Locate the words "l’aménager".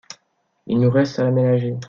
1.25-1.75